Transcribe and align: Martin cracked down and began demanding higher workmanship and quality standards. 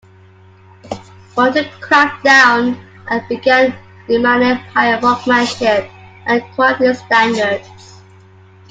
Martin 1.37 1.67
cracked 1.79 2.23
down 2.23 2.75
and 3.11 3.21
began 3.27 3.77
demanding 4.07 4.55
higher 4.73 4.99
workmanship 4.99 5.91
and 6.25 6.41
quality 6.55 6.91
standards. 6.95 8.01